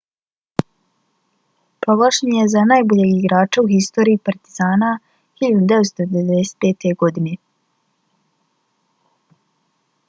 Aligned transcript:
proglašen 1.85 2.31
je 2.37 2.45
za 2.53 2.63
najboljeg 2.69 3.11
igrača 3.17 3.65
u 3.65 3.69
historiji 3.73 4.21
partizana 4.29 4.89
1995. 5.45 6.89
godine 7.05 7.37